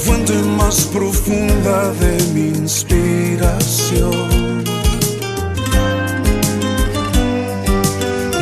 [0.00, 4.64] fuente más profunda de mi inspiración.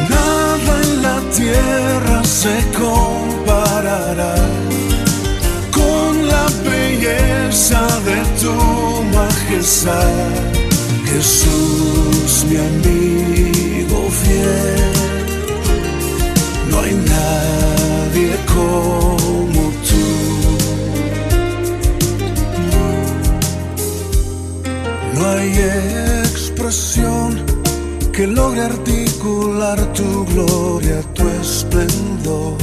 [0.08, 4.34] Nada en la tierra se comparará
[5.72, 8.54] con la belleza de tu
[9.18, 10.32] majestad.
[11.10, 14.77] Jesús, mi amigo fiel,
[25.58, 27.44] expresión
[28.12, 32.56] que logre articular tu gloria, tu esplendor.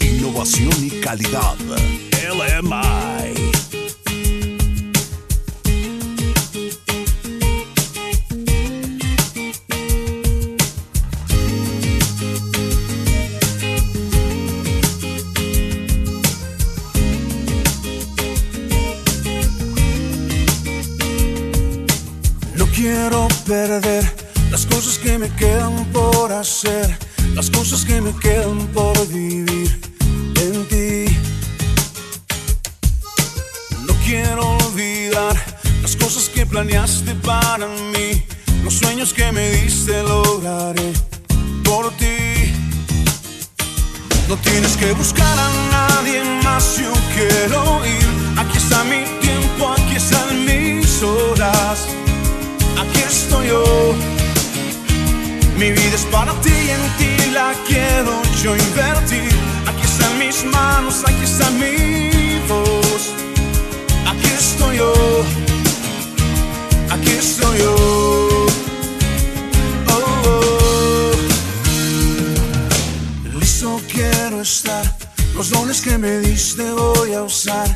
[0.00, 1.56] Innovación y calidad.
[2.28, 3.07] LMI.
[23.48, 26.98] Las cosas que me quedan por hacer,
[27.34, 29.80] las cosas que me quedan por vivir
[30.36, 31.16] en ti.
[33.86, 35.34] No quiero olvidar
[35.80, 38.22] las cosas que planeaste para mí,
[38.64, 40.92] los sueños que me diste lograré
[41.64, 42.52] por ti.
[44.28, 48.38] No tienes que buscar a nadie más, yo quiero ir.
[48.38, 51.97] Aquí está mi tiempo, aquí están mis horas
[53.08, 53.94] estoy yo.
[55.56, 59.32] Mi vida es para ti y en ti la quiero yo invertir.
[59.66, 63.14] Aquí están mis manos, aquí está mi voz.
[64.06, 64.92] Aquí estoy yo.
[66.90, 67.74] Aquí estoy yo.
[69.88, 71.12] Oh, oh.
[73.40, 74.84] Listo quiero estar.
[75.34, 77.68] Los dones que me diste voy a usar.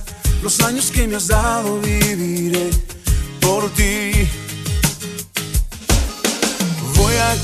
[0.43, 2.71] Los años que me has dado viviré
[3.41, 4.29] por ti.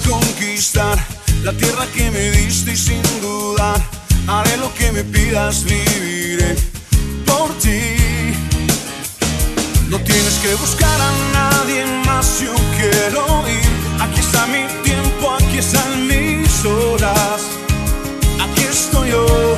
[0.09, 0.99] Conquistar
[1.43, 3.81] la tierra que me diste y sin dudar
[4.29, 6.55] haré lo que me pidas, viviré
[7.27, 7.97] por ti.
[9.89, 13.71] No tienes que buscar a nadie más, yo quiero ir.
[14.01, 17.41] Aquí está mi tiempo, aquí están mis horas.
[18.45, 19.57] Aquí estoy yo.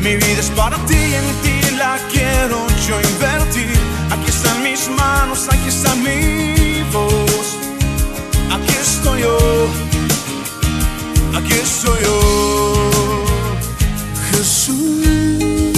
[0.00, 3.78] Mi vida es para ti y en ti la quiero yo invertir.
[4.10, 7.29] Aquí están mis manos, aquí está mi voz.
[8.52, 9.38] Aquí estoy yo,
[11.36, 12.18] aquí estoy yo.
[14.32, 15.76] Jesús,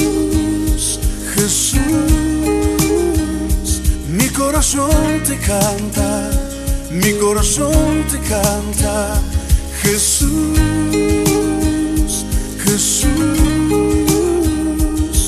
[1.35, 1.81] Jesús,
[4.09, 6.31] mi corazón te canta,
[6.91, 9.21] mi corazón te canta.
[9.83, 10.49] Jesús,
[12.65, 13.11] Jesús,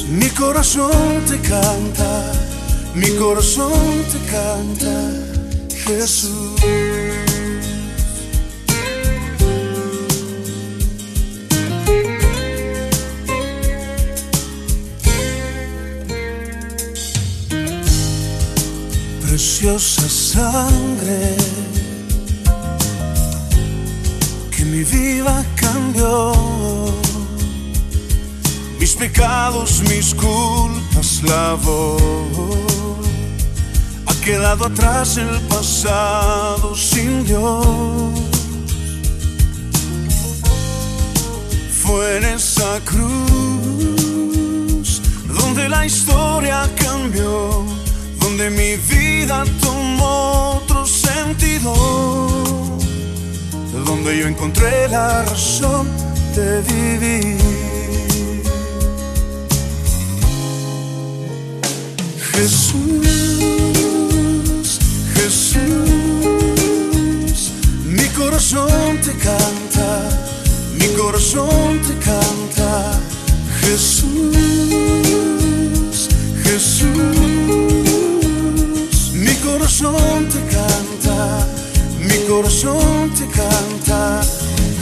[0.08, 2.32] mi corazón te canta,
[2.94, 5.24] mi corazón te canta.
[5.86, 7.33] Jesús.
[19.34, 21.34] Preciosa sangre
[24.52, 26.32] que mi vida cambió.
[28.78, 31.96] Mis pecados, mis culpas lavó.
[34.06, 37.66] Ha quedado atrás el pasado sin Dios.
[41.82, 43.02] Fue en esa cruz
[45.26, 47.66] donde la historia cambió,
[48.36, 51.72] donde mi vida tomó otro sentido,
[53.86, 55.86] donde yo encontré la razón
[56.34, 57.38] de vivir.
[62.32, 63.20] Jesús,
[65.14, 65.62] Jesús,
[67.86, 70.08] mi corazón te canta,
[70.76, 72.98] mi corazón te canta.
[73.60, 74.18] Jesús,
[76.42, 77.33] Jesús,
[79.54, 81.46] corazón te canta,
[82.00, 84.20] mi corazón te canta,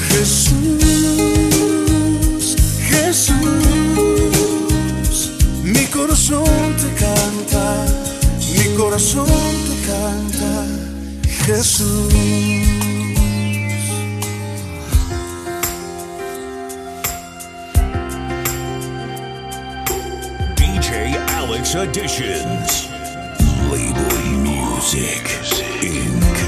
[0.09, 0.57] Jesús,
[2.89, 3.37] Jesús,
[5.63, 7.85] mi corazón te canta,
[8.57, 9.27] mi corazón
[9.69, 10.53] te canta,
[11.45, 12.15] Jesús.
[20.57, 22.93] DJ Alex Editions.
[23.73, 24.32] Label
[24.83, 25.29] Music
[25.81, 26.39] Inc.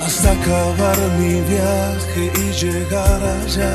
[0.00, 3.74] hasta acabar mi viaje y llegar allá,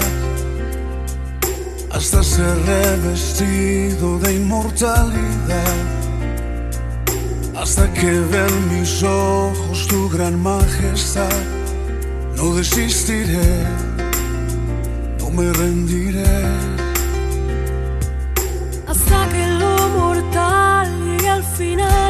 [1.92, 5.78] hasta ser revestido de inmortalidad,
[7.56, 11.59] hasta que vean mis ojos tu gran majestad,
[12.40, 13.66] no desistiré,
[15.20, 16.24] no me rendiré.
[18.88, 22.09] hasta que lo mortal llegue al final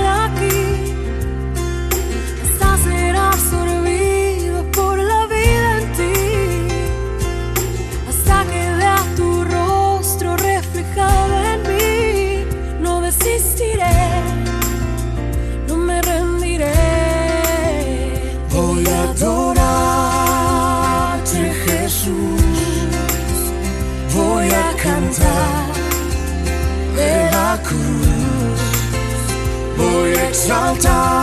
[30.50, 31.19] voy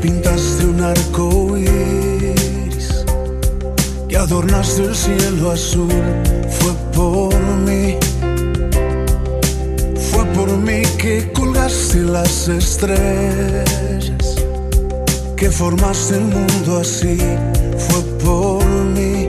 [0.00, 3.04] pintaste un arco iris,
[4.08, 5.92] que adornaste el cielo azul.
[6.48, 7.34] Fue por
[7.66, 7.96] mí,
[10.10, 14.36] fue por mí que colgaste las estrellas,
[15.36, 17.18] que formaste el mundo así.
[17.76, 18.64] Fue por
[18.96, 19.28] mí,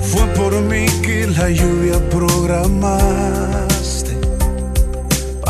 [0.00, 3.43] fue por mí que la lluvia programaste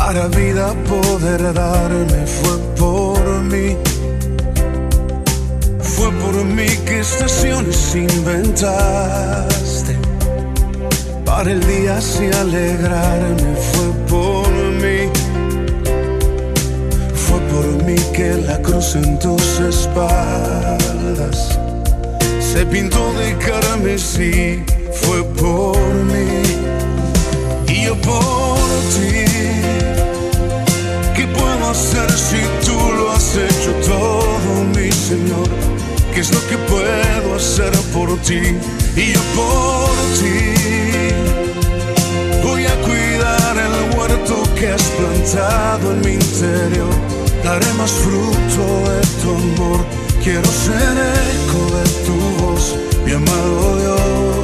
[0.05, 3.19] para vida poder darme fue por
[3.51, 3.75] mí.
[5.79, 9.97] Fue por mí que estaciones inventaste.
[11.25, 14.47] Para el día así alegrarme fue por
[14.83, 15.09] mí.
[17.25, 21.57] Fue por mí que la cruz en tus espaldas
[22.39, 24.63] se pintó de carmesí.
[25.01, 25.79] Fue por
[26.11, 26.43] mí
[27.69, 28.59] y yo por
[28.93, 29.54] ti.
[31.65, 35.49] ¿Qué puedo hacer si tú lo has hecho todo, mi Señor?
[36.13, 38.55] ¿Qué es lo que puedo hacer por ti?
[38.95, 40.53] Y yo por ti
[42.43, 46.93] voy a cuidar el huerto que has plantado en mi interior.
[47.43, 49.79] Daré más fruto de tu amor.
[50.23, 50.93] Quiero ser
[51.33, 52.75] eco de tu voz,
[53.05, 54.34] mi amado Dios,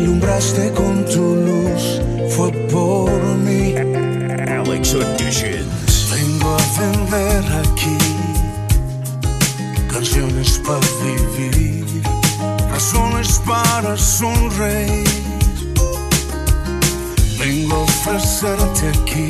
[0.00, 2.00] alumbraste con tu luz.
[2.34, 3.10] Fue por
[3.46, 3.74] mí.
[4.48, 6.10] Alex Editions.
[6.10, 7.98] Vengo a vender aquí
[9.92, 12.02] canciones para vivir,
[12.70, 15.08] razones para sonreír.
[17.38, 19.28] Vengo a ofrecerte aquí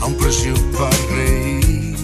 [0.00, 1.96] a un precio para reír,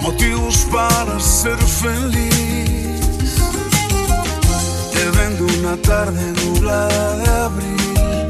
[0.00, 2.75] motivos para ser feliz.
[4.96, 8.28] Te vendo una tarde nublada de abril.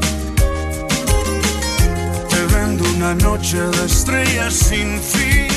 [2.29, 5.47] Te vendo una noche de estrellas sin fin.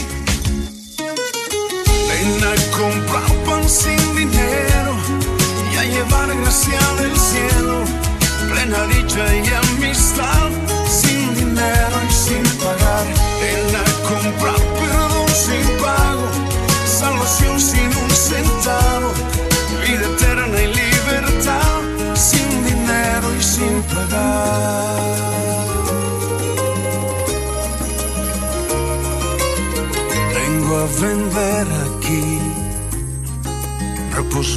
[2.08, 4.92] Ven a comprar pan sin dinero
[5.72, 7.84] y a llevar gracia del cielo.
[8.52, 10.50] Plena dicha y amistad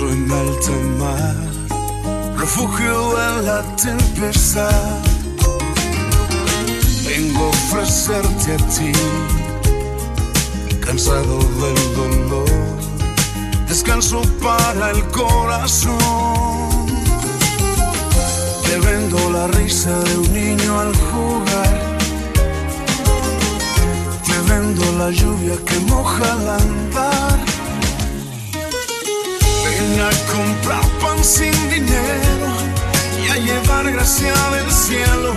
[0.10, 1.36] en alta mar,
[2.38, 5.00] refugio en la tempestad.
[7.06, 8.92] Vengo a ofrecerte a ti,
[10.80, 12.78] cansado del dolor,
[13.68, 15.98] descanso para el corazón.
[18.66, 21.98] Te vendo la risa de un niño al jugar.
[24.26, 26.73] Te vendo la lluvia que moja al andar.
[30.04, 32.50] A comprar pan sin dinero
[33.24, 35.34] y a llevar gracia del cielo.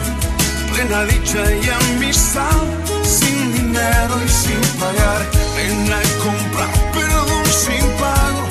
[0.72, 2.60] Plena dicha y amistad,
[3.02, 5.20] sin dinero y sin pagar.
[5.56, 8.42] Ven a comprar perdón sin pago,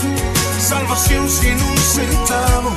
[0.59, 2.71] salvación sin un centavo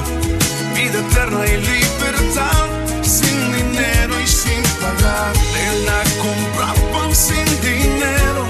[0.78, 2.66] vida eterna y libertad,
[3.02, 5.32] sin dinero y sin pagar.
[5.54, 8.42] Ven a comprar pan sin dinero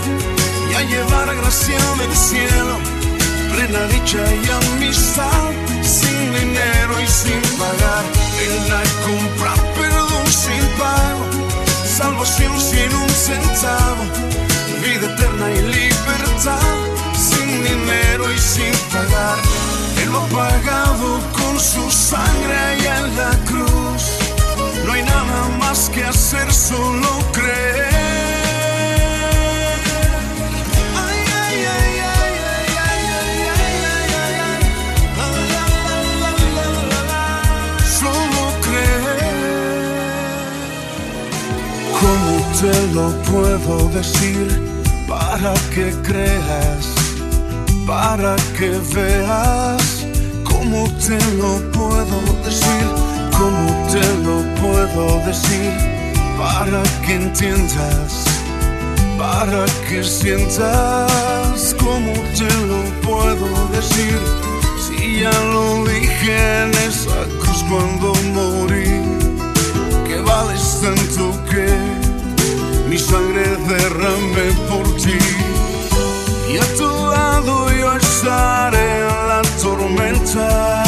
[0.71, 2.75] y a llevar gracia del cielo,
[3.59, 5.51] plena dicha y amistad,
[5.83, 8.05] sin dinero y sin pagar.
[8.39, 11.25] Ven a comprar perdón sin pago,
[11.85, 14.03] salvación sin un centavo,
[14.83, 16.77] vida eterna y libertad,
[17.17, 19.39] sin dinero y sin pagar.
[20.03, 24.03] Él lo ha pagado con su sangre allá en la cruz.
[24.87, 28.18] No hay nada más que hacer, solo creer.
[42.61, 44.49] Te lo puedo decir
[45.09, 46.99] para que creas?
[47.89, 50.07] para que veas
[50.45, 52.87] cómo te lo puedo decir,
[53.33, 55.73] cómo te lo puedo decir,
[56.37, 58.27] para que entiendas,
[59.17, 64.19] para que sientas cómo te lo puedo decir,
[64.85, 69.01] si ya lo dije en esa cruz cuando morí,
[70.07, 72.08] que vales tanto que
[72.89, 75.19] mi sangre derramé por ti.
[76.51, 80.83] Y a tu lado yo estaré en la tormenta.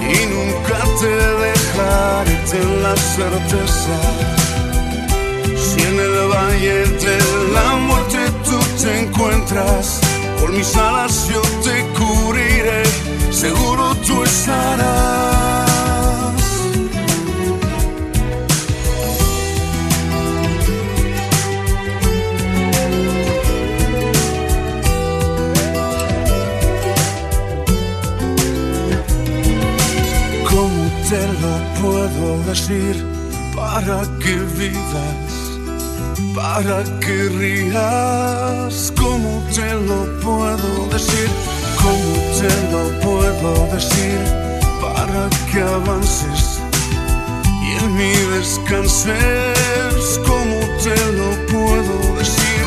[0.00, 1.14] Y nunca te
[1.46, 3.98] dejaré ten la certeza.
[5.56, 7.18] Si en el valle de
[7.54, 10.00] la muerte tú te encuentras
[10.38, 12.82] por mis alas yo te cubriré.
[13.30, 15.45] Seguro tú estarás
[31.86, 32.96] puedo decir
[33.54, 35.36] para que vivas,
[36.34, 38.92] para que rías?
[38.96, 41.28] ¿Cómo te lo puedo decir?
[41.82, 44.18] ¿Cómo te lo puedo decir
[44.82, 46.60] para que avances
[47.66, 50.06] y en mí descanses?
[50.30, 52.64] ¿Cómo te lo puedo decir?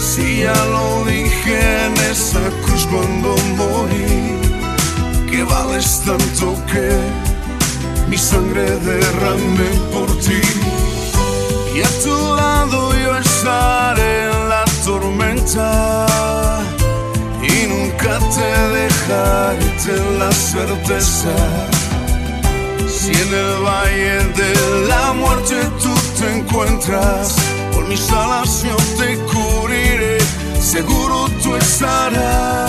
[0.00, 4.38] Si ya lo dije en esa cruz cuando morí
[5.30, 7.31] que vales tanto que
[8.12, 10.42] mi sangre derramé por ti.
[11.74, 15.70] Y a tu lado yo estaré en la tormenta
[17.42, 18.50] y nunca te
[18.80, 21.34] dejaré ten la certeza.
[22.86, 24.52] Si en el valle de
[24.90, 27.34] la muerte tú te encuentras,
[27.72, 30.18] por mis alas yo te cubriré,
[30.60, 32.61] seguro tú estarás.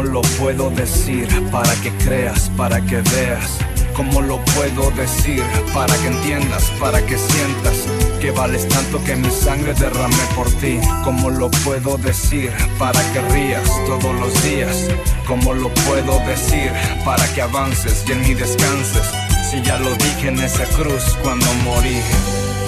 [0.00, 3.58] ¿Cómo lo puedo decir para que creas, para que veas?
[3.94, 5.42] ¿Cómo lo puedo decir
[5.74, 7.86] para que entiendas, para que sientas
[8.18, 10.80] que vales tanto que mi sangre derramé por ti?
[11.04, 14.88] ¿Cómo lo puedo decir para que rías todos los días?
[15.26, 16.72] ¿Cómo lo puedo decir
[17.04, 19.06] para que avances y en mí descanses?
[19.50, 22.00] Si ya lo dije en esa cruz cuando morí.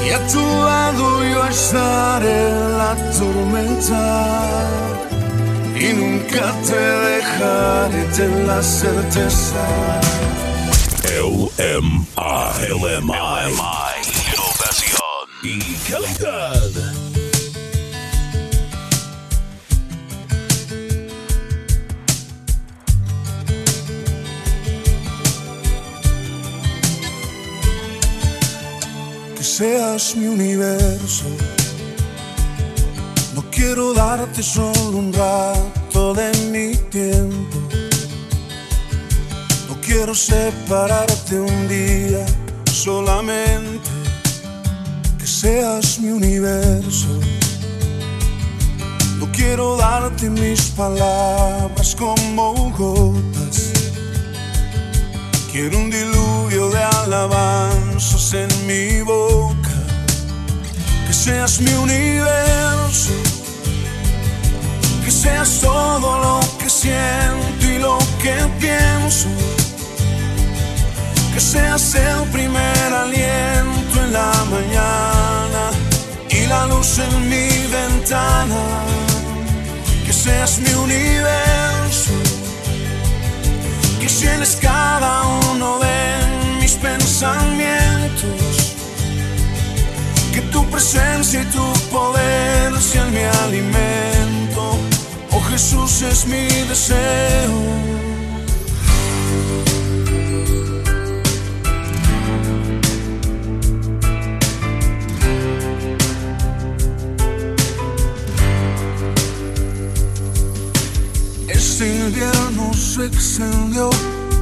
[0.07, 5.12] Y a tu lado yo estaré la tormenta
[5.83, 9.65] y nunca te dejaré ten la certeza.
[11.05, 12.07] LMI.
[12.69, 13.43] LMI.
[14.33, 15.59] Innovación y
[15.91, 16.73] calidad.
[29.37, 31.27] que seas mi universo.
[33.65, 37.59] Quiero darte solo un rato de mi tiempo.
[39.69, 42.27] No quiero separarte un día
[42.73, 43.89] solamente.
[45.17, 47.07] Que seas mi universo.
[49.21, 53.71] No quiero darte mis palabras como gotas.
[55.53, 59.77] Quiero un diluvio de alabanzas en mi boca.
[61.07, 63.22] Que seas mi universo.
[65.23, 69.29] Seas todo lo que siento y lo que pienso.
[71.33, 75.71] Que seas el primer aliento en la mañana
[76.29, 78.65] y la luz en mi ventana.
[80.05, 82.15] Que seas mi universo.
[84.01, 88.75] Que llenes cada uno de mis pensamientos.
[90.35, 91.72] Que tu presencia y tu
[96.27, 97.73] mi deseo.
[111.49, 113.91] Este invierno se extendió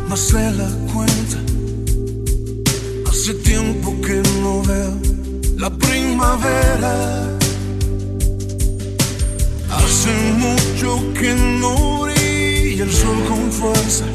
[0.08, 1.38] más de la cuenta.
[3.08, 4.98] Hace tiempo que no veo
[5.56, 7.39] la primavera.
[10.00, 14.06] Hace mucho que no brilla el sol con fuerza.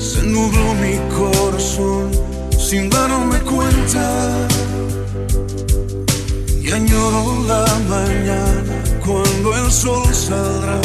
[0.00, 2.10] Se nubló mi corazón
[2.58, 4.48] sin darme cuenta.
[6.60, 10.80] Y añoro la mañana cuando el sol saldrá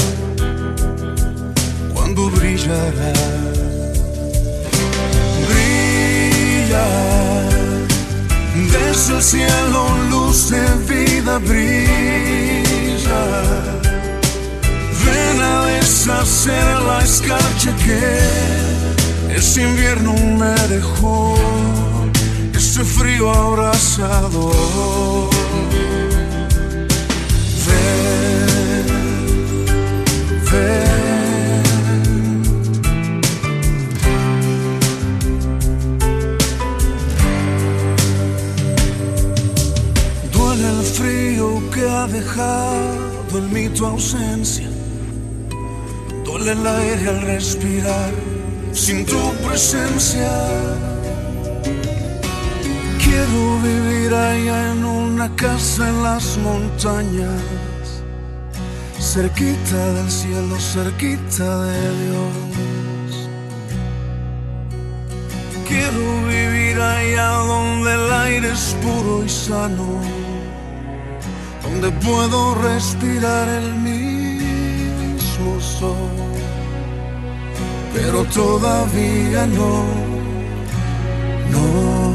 [1.95, 3.13] cuando brillará.
[5.49, 6.87] Brilla
[8.71, 12.46] desde el cielo, luz de vida brilla.
[15.05, 21.35] Ven a deshacer la escarcha que ese invierno me dejó,
[22.53, 25.36] ese frío abrasador.
[46.47, 48.13] El aire al respirar
[48.71, 50.31] sin tu presencia.
[53.03, 57.41] Quiero vivir allá en una casa en las montañas,
[58.97, 63.29] cerquita del cielo, cerquita de Dios.
[65.67, 69.99] Quiero vivir allá donde el aire es puro y sano,
[71.61, 74.06] donde puedo respirar el mismo
[77.93, 79.83] pero todavía no,
[81.51, 82.06] no.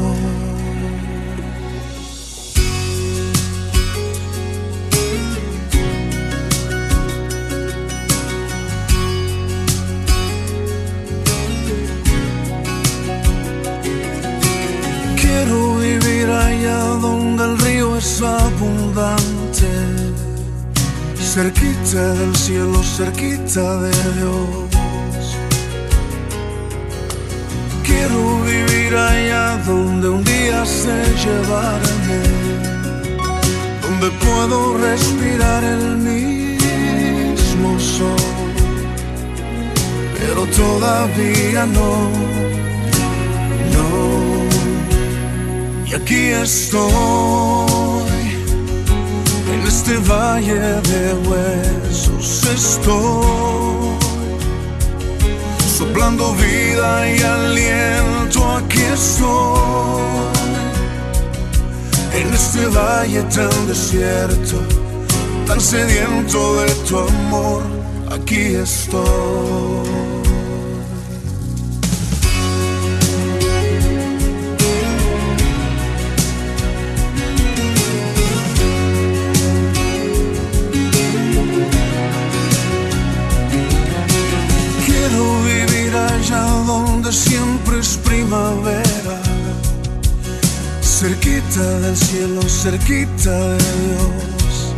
[21.33, 25.25] Cerquita del cielo, cerquita de Dios.
[27.83, 32.19] Quiero vivir allá donde un día se llevarme,
[33.81, 38.15] donde puedo respirar el mismo sol,
[40.19, 42.11] pero todavía no,
[43.73, 43.89] no.
[45.87, 48.02] Y aquí estoy,
[49.85, 53.97] este valle de huesos estoy,
[55.77, 59.99] soplando vida y aliento, aquí estoy,
[62.13, 64.57] en este valle tan desierto,
[65.45, 67.63] tan sediento de tu amor,
[68.09, 69.92] aquí estoy.
[91.49, 94.73] Cerquita del cielo, cerquita de Dios.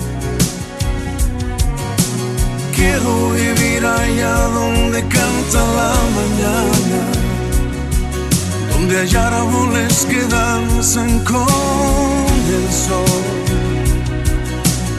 [2.76, 7.02] Quiero vivir allá donde canta la mañana,
[8.74, 11.48] donde hay árboles que danzan con
[12.58, 13.24] el sol,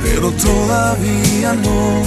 [0.03, 2.03] pero todavía no,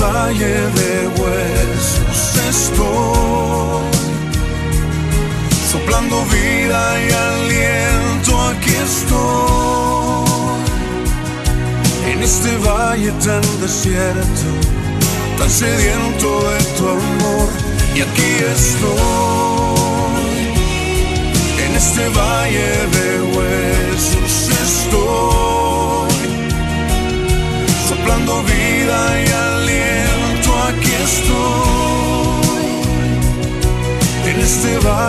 [0.00, 3.82] valle de huesos estoy,
[5.70, 10.28] soplando vida y aliento, aquí estoy.
[12.12, 14.48] En este valle tan desierto,
[15.38, 17.48] tan sediento de tu amor,
[17.94, 19.98] y aquí estoy.
[21.64, 24.34] En este valle de huesos
[24.64, 25.37] estoy,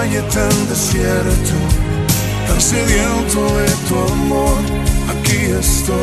[0.10, 1.56] valle tan desierto,
[2.48, 4.58] tan sediento de tu amor,
[5.10, 5.96] aquí estoy.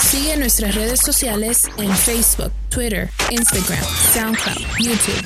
[0.00, 5.22] Sigue nuestras redes sociales en Facebook, Twitter, Instagram, SoundCloud, YouTube.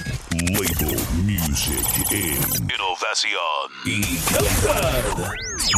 [0.51, 2.37] Label Music in
[2.69, 5.05] Innovación y calidad.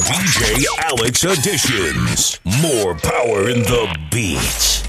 [0.08, 2.40] DJ Alex Editions.
[2.44, 4.82] More power in the beats.